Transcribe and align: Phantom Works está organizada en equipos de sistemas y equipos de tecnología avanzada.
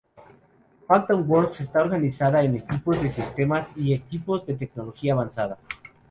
Phantom 0.87 1.21
Works 1.27 1.59
está 1.61 1.79
organizada 1.81 2.41
en 2.43 2.55
equipos 2.55 2.99
de 3.03 3.07
sistemas 3.09 3.69
y 3.75 3.93
equipos 3.93 4.43
de 4.47 4.55
tecnología 4.55 5.13
avanzada. 5.13 5.59